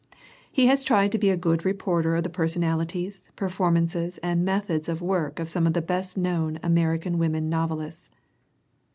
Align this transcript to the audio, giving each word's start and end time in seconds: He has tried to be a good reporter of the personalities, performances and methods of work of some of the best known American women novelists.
He 0.51 0.65
has 0.65 0.83
tried 0.83 1.11
to 1.11 1.19
be 1.19 1.29
a 1.29 1.37
good 1.37 1.63
reporter 1.63 2.15
of 2.15 2.23
the 2.23 2.29
personalities, 2.31 3.21
performances 3.35 4.17
and 4.23 4.43
methods 4.43 4.89
of 4.89 4.99
work 4.99 5.37
of 5.39 5.47
some 5.47 5.67
of 5.67 5.73
the 5.73 5.79
best 5.83 6.17
known 6.17 6.59
American 6.63 7.19
women 7.19 7.49
novelists. 7.51 8.09